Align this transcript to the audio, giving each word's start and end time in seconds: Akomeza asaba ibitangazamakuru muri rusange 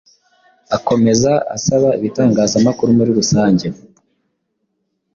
Akomeza 0.77 1.31
asaba 1.55 1.89
ibitangazamakuru 1.99 2.89
muri 2.97 3.11
rusange 3.19 3.67